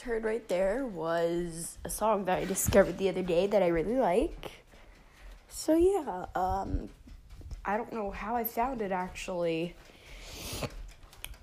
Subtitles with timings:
[0.00, 3.66] just heard right there was a song that I discovered the other day that I
[3.66, 4.50] really like.
[5.50, 6.88] So yeah, um,
[7.66, 9.74] I don't know how I found it actually.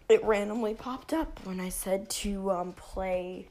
[0.09, 3.47] It randomly popped up when I said to um, play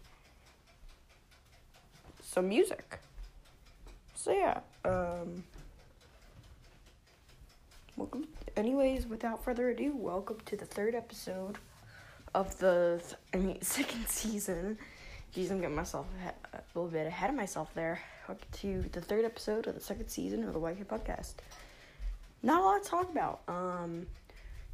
[2.24, 2.98] some music.
[4.16, 5.44] So yeah, um,
[7.96, 8.26] welcome.
[8.56, 11.58] Anyways, without further ado, welcome to the third episode
[12.34, 13.00] of the,
[13.32, 14.78] I mean, second season.
[15.36, 16.06] Jeez, I'm getting myself
[16.54, 18.00] a little bit ahead of myself there.
[18.26, 21.34] Welcome to the third episode of the second season of the White Kid Podcast.
[22.42, 23.42] Not a lot to talk about.
[23.46, 24.06] Um,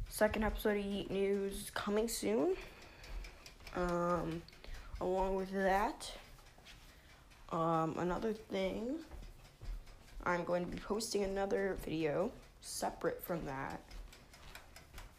[0.07, 2.55] second episode of Yeet News coming soon.
[3.75, 4.41] Um,
[5.01, 6.09] along with that,
[7.51, 8.99] um, another thing,
[10.23, 13.81] I'm going to be posting another video separate from that.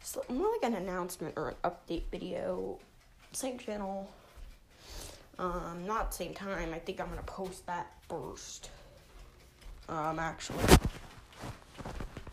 [0.01, 2.79] So more like an announcement or an update video.
[3.31, 4.09] Same channel.
[5.37, 6.73] Um, not same time.
[6.73, 8.71] I think I'm gonna post that first.
[9.89, 10.63] Um, actually.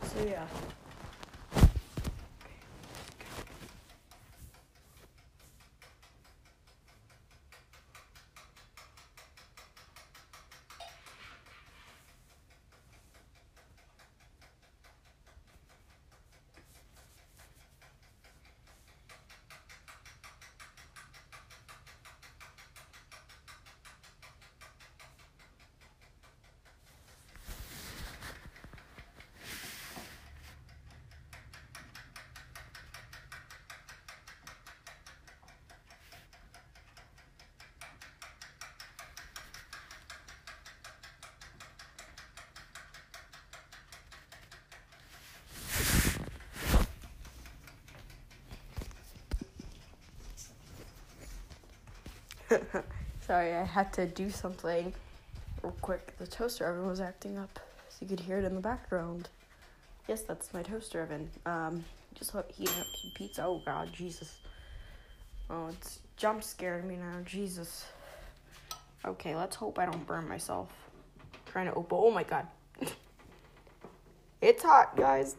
[0.02, 0.46] So yeah.
[53.26, 54.92] Sorry, I had to do something
[55.62, 56.16] real quick.
[56.18, 59.28] The toaster oven was acting up, so you could hear it in the background.
[60.08, 61.30] Yes, that's my toaster oven.
[61.46, 61.84] Um,
[62.14, 63.44] just heating up some pizza.
[63.44, 64.38] Oh God, Jesus.
[65.50, 67.20] Oh, it's jump scaring me now.
[67.24, 67.84] Jesus.
[69.04, 70.68] Okay, let's hope I don't burn myself.
[71.46, 71.98] trying to open.
[72.00, 72.46] Oh my God.
[74.40, 75.36] it's hot, guys.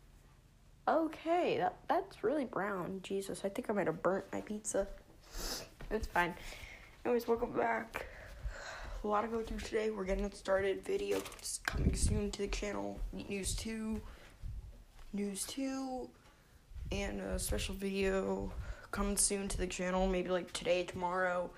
[0.88, 3.00] okay, that that's really brown.
[3.02, 4.86] Jesus, I think I might have burnt my pizza.
[5.92, 6.34] It's fine.
[7.04, 8.06] Anyways, welcome back.
[9.02, 9.90] A lot to go through today.
[9.90, 10.84] We're getting it started.
[10.84, 11.20] Video
[11.66, 13.00] coming soon to the channel.
[13.28, 14.00] News 2.
[15.12, 16.08] News 2.
[16.92, 18.52] And a special video
[18.92, 20.06] coming soon to the channel.
[20.06, 21.50] Maybe like today, tomorrow.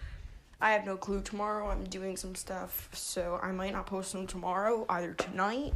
[0.62, 1.20] I have no clue.
[1.20, 2.88] Tomorrow I'm doing some stuff.
[2.94, 4.86] So I might not post them tomorrow.
[4.88, 5.74] Either tonight,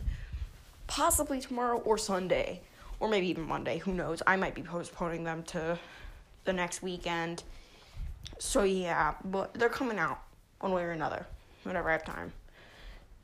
[0.87, 2.63] possibly tomorrow, or Sunday.
[3.01, 3.77] Or maybe even Monday.
[3.81, 4.23] Who knows?
[4.27, 5.79] I might be postponing them to
[6.47, 7.43] the next weekend
[8.39, 10.21] so yeah, but they're coming out
[10.61, 11.27] one way or another
[11.63, 12.33] whenever I have time.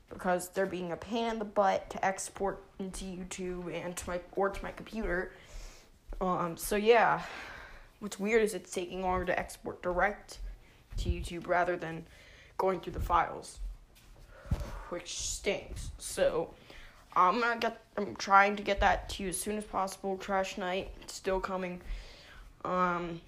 [0.09, 4.19] Because they're being a pain in the butt to export into YouTube and to my
[4.35, 5.31] or to my computer.
[6.21, 7.21] Um, so yeah.
[7.99, 10.39] What's weird is it's taking longer to export direct
[10.97, 12.05] to YouTube rather than
[12.57, 13.59] going through the files.
[14.89, 15.89] Which stinks.
[15.97, 16.53] So
[17.15, 20.17] I'm gonna get I'm trying to get that to you as soon as possible.
[20.17, 21.81] Trash night still coming.
[22.65, 23.21] Um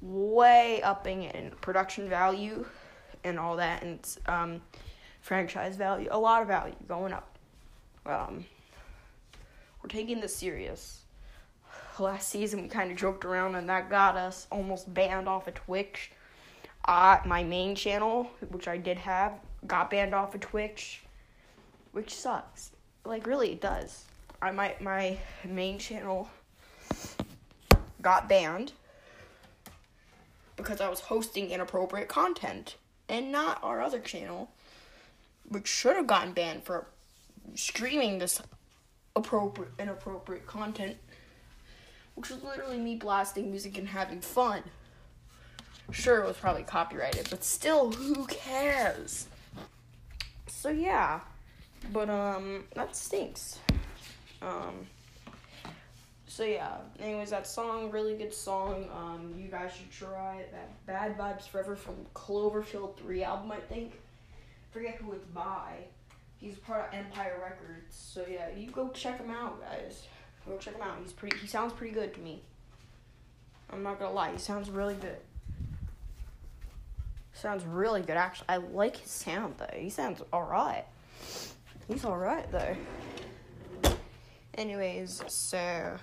[0.00, 2.64] way upping in production value
[3.24, 4.60] and all that, and um,
[5.20, 6.08] franchise value.
[6.10, 7.38] A lot of value going up.
[8.04, 8.44] Um,
[9.82, 11.00] we're taking this serious.
[11.98, 15.54] Last season, we kind of joked around, and that got us almost banned off of
[15.54, 16.10] Twitch.
[16.84, 19.32] Uh, my main channel, which I did have,
[19.66, 21.02] got banned off of Twitch,
[21.92, 22.70] which sucks.
[23.04, 24.04] Like, really, it does.
[24.42, 26.28] I my my main channel
[28.02, 28.72] got banned
[30.56, 32.76] because I was hosting inappropriate content
[33.08, 34.50] and not our other channel,
[35.48, 36.86] which should have gotten banned for
[37.54, 38.42] streaming this
[39.14, 40.96] appropriate inappropriate content,
[42.14, 44.62] which was literally me blasting music and having fun.
[45.92, 49.28] Sure, it was probably copyrighted, but still, who cares?
[50.48, 51.20] So yeah,
[51.92, 53.60] but um, that stinks.
[54.42, 54.88] Um,
[56.36, 58.90] so yeah, anyways, that song, really good song.
[58.94, 60.52] Um, you guys should try it.
[60.52, 63.98] That Bad Vibes Forever from Cloverfield 3 album, I think.
[64.70, 65.76] Forget who it's by.
[66.36, 67.96] He's part of Empire Records.
[67.96, 70.02] So yeah, you go check him out, guys.
[70.46, 70.98] Go check him out.
[71.02, 71.38] He's pretty.
[71.38, 72.42] He sounds pretty good to me.
[73.70, 74.32] I'm not gonna lie.
[74.32, 75.16] He sounds really good.
[77.32, 78.50] Sounds really good, actually.
[78.50, 79.74] I like his sound though.
[79.74, 80.84] He sounds alright.
[81.88, 82.76] He's alright though.
[84.52, 85.96] Anyways, so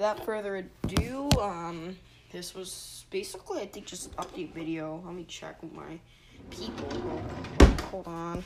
[0.00, 1.94] without further ado, um,
[2.32, 5.02] this was basically, I think, just an update video.
[5.04, 6.00] Let me check with my
[6.48, 7.22] people.
[7.90, 8.42] Hold on.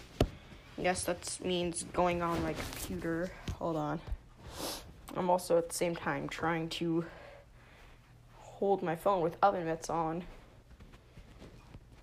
[0.77, 3.31] Yes, that means going on my computer.
[3.61, 4.01] Hold on.
[5.17, 7.05] I'm also at the same time trying to
[8.37, 10.25] hold my phone with oven mitts on.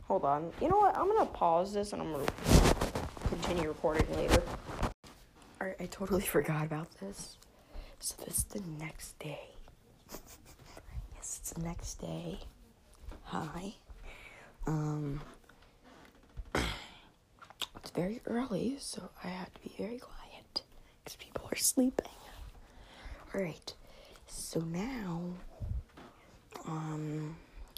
[0.03, 0.50] Hold on.
[0.62, 0.98] You know what?
[0.98, 2.25] I'm gonna pause this and I'm gonna
[3.27, 4.42] continue recording later.
[5.59, 7.36] Alright, I totally forgot about this.
[8.03, 9.42] So this is the next day.
[11.15, 12.39] yes, it's the next day.
[13.25, 13.75] Hi.
[14.65, 15.21] Um
[16.56, 20.63] it's very early, so I had to be very quiet
[21.03, 22.07] because people are sleeping.
[23.36, 23.75] Alright.
[24.25, 25.21] So now
[26.68, 27.36] um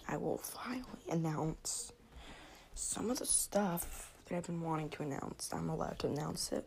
[0.07, 1.91] I will finally announce
[2.75, 5.49] some of the stuff that I've been wanting to announce.
[5.51, 6.65] I'm allowed to announce it.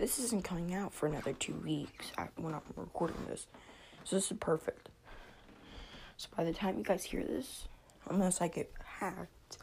[0.00, 3.46] This isn't coming out for another two weeks when I'm recording this.
[4.04, 4.88] So this is perfect.
[6.16, 7.68] So by the time you guys hear this,
[8.08, 9.58] unless I get hacked,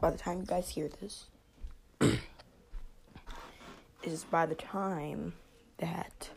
[0.00, 1.26] by the time you guys hear this,
[4.02, 5.34] is by the time
[5.76, 6.30] that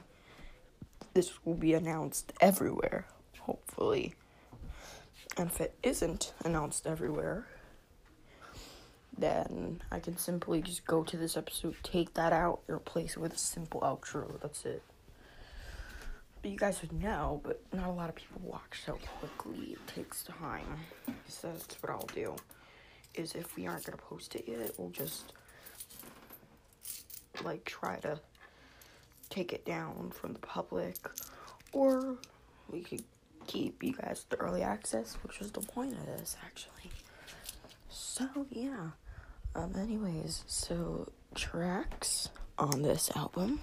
[1.13, 3.05] this will be announced everywhere,
[3.39, 4.13] hopefully.
[5.37, 7.47] And if it isn't announced everywhere,
[9.17, 13.33] then I can simply just go to this episode, take that out, replace it with
[13.33, 14.39] a simple outro.
[14.41, 14.83] That's it.
[16.41, 19.73] But you guys would know, but not a lot of people watch so quickly.
[19.73, 20.79] It takes time.
[21.27, 22.35] So that's what I'll do.
[23.13, 25.33] Is if we aren't gonna post it yet, we'll just
[27.43, 28.19] like try to
[29.29, 30.97] take it down from the public,
[31.73, 32.17] or
[32.69, 33.03] we could
[33.47, 36.91] keep you guys the early access, which was the point of this actually.
[38.21, 38.91] So yeah.
[39.55, 43.59] Um anyways, so tracks on this album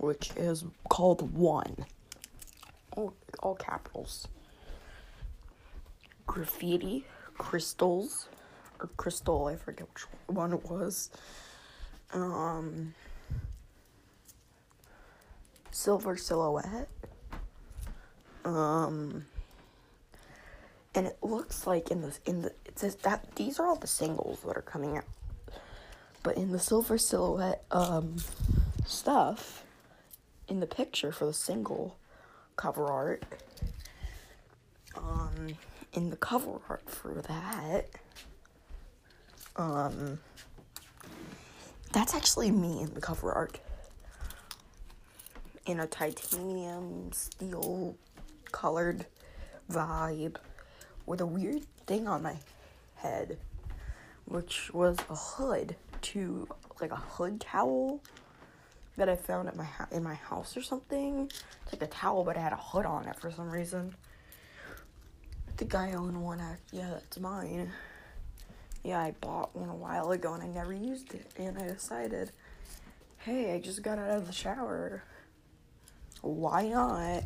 [0.00, 1.84] which is called One.
[2.96, 4.26] All, all capitals.
[6.26, 7.04] Graffiti,
[7.36, 8.28] crystals,
[8.80, 11.10] or crystal, I forget which one it was.
[12.14, 12.94] Um,
[15.70, 16.88] silver silhouette.
[18.44, 19.26] Um,
[20.94, 23.86] and it looks like in the in the it says that these are all the
[23.86, 25.04] singles that are coming out.
[26.22, 28.16] But in the silver silhouette um
[28.86, 29.64] stuff
[30.48, 31.96] in the picture for the single
[32.56, 33.22] cover art
[34.96, 35.54] um
[35.92, 37.86] in the cover art for that
[39.56, 40.18] um
[41.92, 43.60] that's actually me in the cover art
[45.66, 47.96] in a titanium steel
[48.50, 49.06] colored
[49.70, 50.36] vibe
[51.10, 52.36] with a weird thing on my
[52.94, 53.36] head,
[54.26, 56.46] which was a hood to
[56.80, 58.00] like a hood towel
[58.96, 61.28] that I found at my ha- in my house or something.
[61.64, 63.96] It's like a towel, but it had a hood on it for some reason.
[65.56, 66.40] The guy owned one.
[66.40, 67.72] Act, yeah, that's mine.
[68.84, 72.30] Yeah, I bought one a while ago and I never used it, and I decided,
[73.18, 75.02] hey, I just got out of the shower.
[76.22, 77.24] Why not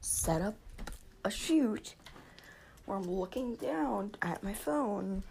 [0.00, 0.56] set up
[1.24, 1.94] a shoot
[2.88, 5.22] where I'm looking down at my phone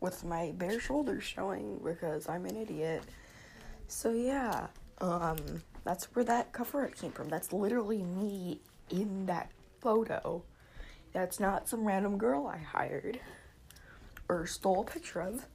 [0.00, 3.04] with my bare shoulders showing because I'm an idiot.
[3.86, 4.66] So yeah,
[5.00, 5.38] um,
[5.84, 7.28] that's where that cover art came from.
[7.28, 8.60] That's literally me
[8.90, 10.42] in that photo.
[11.12, 13.20] That's not some random girl I hired
[14.28, 15.46] or stole a picture of.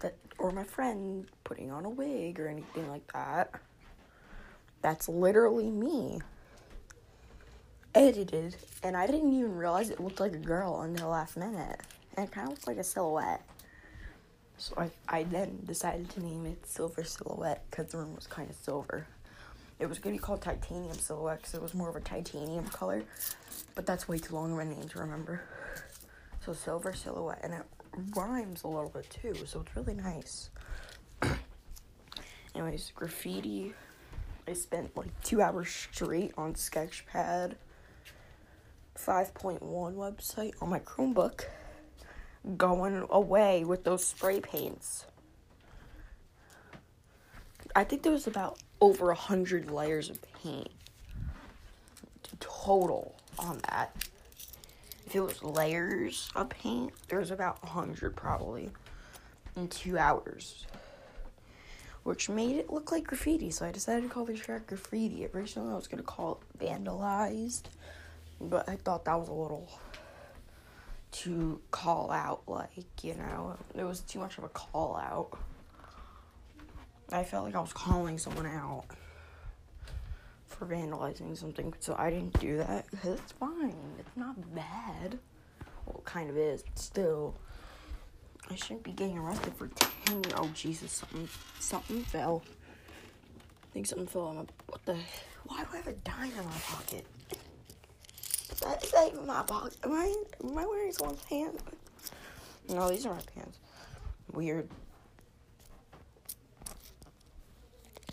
[0.00, 3.54] That or my friend putting on a wig or anything like that.
[4.82, 6.20] That's literally me
[7.94, 11.80] edited, and I didn't even realize it looked like a girl until the last minute.
[12.16, 13.42] And it kind of looked like a silhouette.
[14.58, 18.50] So I, I then decided to name it Silver Silhouette because the room was kind
[18.50, 19.06] of silver.
[19.78, 22.66] It was going to be called Titanium Silhouette because it was more of a titanium
[22.66, 23.02] color.
[23.74, 25.42] But that's way too long of a name to remember.
[26.44, 27.40] So Silver Silhouette.
[27.42, 27.62] And it
[28.14, 30.50] rhymes a little bit too, so it's really nice.
[32.54, 33.72] Anyways, graffiti.
[34.46, 37.54] I spent like two hours straight on Sketchpad
[39.06, 39.60] 5.1
[39.94, 41.44] website on my Chromebook
[42.56, 45.06] going away with those spray paints.
[47.74, 50.70] I think there was about over a hundred layers of paint
[52.40, 53.94] total on that.
[55.06, 58.70] If it was layers of paint, there was about a hundred probably
[59.56, 60.66] in two hours,
[62.04, 63.50] which made it look like graffiti.
[63.50, 65.26] So I decided to call the track graffiti.
[65.34, 67.64] Originally, I was gonna call it vandalized,
[68.40, 69.68] but I thought that was a little
[71.12, 72.70] to call out, like,
[73.02, 75.38] you know, it was too much of a call out.
[77.12, 78.84] I felt like I was calling someone out
[80.46, 83.74] for vandalizing something, so I didn't do that because it's fine.
[83.98, 85.18] It's not bad.
[85.86, 86.62] Well, it kind of is.
[86.62, 87.34] But still,
[88.48, 90.22] I shouldn't be getting arrested for ten.
[90.36, 90.92] Oh Jesus!
[90.92, 91.28] Something,
[91.58, 92.42] something fell.
[92.46, 94.44] I think something fell on my.
[94.68, 94.96] What the?
[95.46, 97.06] Why do I have a dime in my pocket?
[98.60, 99.76] That, is even my pocket?
[99.84, 100.14] Am I?
[100.44, 101.62] Am I wearing someone's pants?
[102.68, 103.58] No, these are my pants.
[104.32, 104.68] Weird.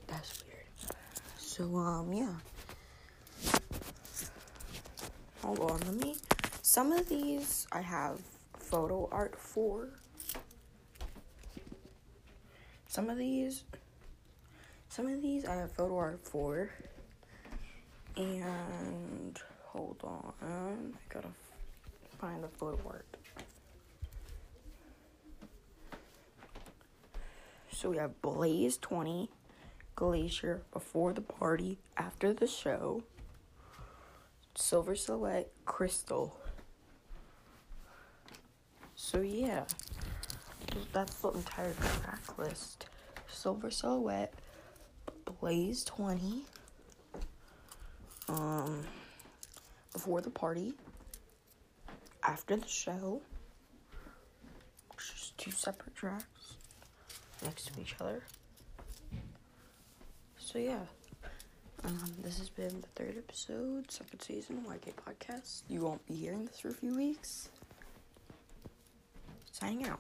[0.07, 0.93] That's weird.
[1.37, 2.33] So um yeah.
[5.43, 6.15] Hold on, let me.
[6.61, 8.19] Some of these I have
[8.57, 9.89] photo art for.
[12.87, 13.63] Some of these.
[14.89, 16.69] Some of these I have photo art for.
[18.15, 19.39] And
[19.77, 21.27] hold on, I gotta
[22.17, 23.05] find the footwork.
[27.71, 29.29] So we have Blaze 20,
[29.95, 33.03] Glacier, Before the Party, After the Show,
[34.55, 36.35] Silver Silhouette, Crystal.
[38.95, 39.65] So yeah,
[40.91, 42.87] that's the entire track list.
[43.27, 44.33] Silver Silhouette,
[45.39, 46.45] Blaze 20,
[48.29, 48.83] um,
[49.97, 50.75] Before the Party,
[52.21, 53.19] After the Show,
[54.95, 56.53] just two separate tracks
[57.43, 58.21] next to each other.
[60.37, 60.85] So yeah,
[61.83, 65.63] um, this has been the third episode, second season of YK Podcast.
[65.67, 67.49] You won't be hearing this for a few weeks.
[69.51, 69.99] Signing out.